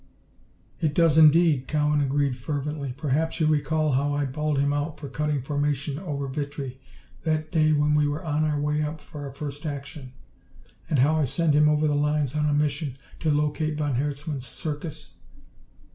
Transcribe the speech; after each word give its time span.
"It 0.79 0.95
does 0.95 1.19
indeed!" 1.19 1.67
Cowan 1.67 2.01
agreed 2.01 2.35
fervently. 2.35 2.91
"Perhaps 2.97 3.39
you 3.39 3.45
recall 3.45 3.91
how 3.91 4.13
I 4.15 4.25
bawled 4.25 4.57
him 4.57 4.73
out 4.73 4.99
for 4.99 5.07
cutting 5.07 5.43
formation 5.43 5.99
over 5.99 6.27
Vitry 6.27 6.79
that 7.21 7.51
day 7.51 7.71
when 7.71 7.93
we 7.93 8.07
were 8.07 8.25
on 8.25 8.43
our 8.43 8.59
way 8.59 8.81
up 8.81 8.99
for 8.99 9.27
our 9.27 9.31
first 9.31 9.63
action? 9.63 10.11
And 10.89 10.97
how 10.97 11.17
I 11.17 11.25
sent 11.25 11.53
him 11.53 11.69
over 11.69 11.87
the 11.87 11.93
lines 11.93 12.33
on 12.33 12.47
a 12.47 12.51
mission 12.55 12.97
to 13.19 13.29
locate 13.29 13.77
von 13.77 13.93
Herzmann's 13.93 14.47
Circus?" 14.47 15.13